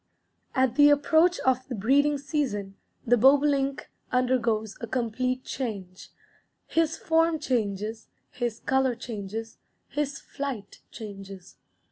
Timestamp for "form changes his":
6.97-8.59